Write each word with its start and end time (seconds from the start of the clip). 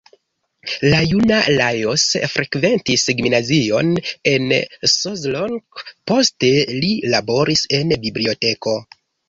La 0.93 1.01
juna 1.09 1.35
Lajos 1.59 2.05
frekventis 2.31 3.03
gimnazion 3.19 3.93
en 4.33 4.49
Szolnok, 4.95 5.85
poste 6.13 6.53
li 6.81 6.93
laboris 7.17 7.65
en 7.81 7.97
biblioteko. 8.09 8.79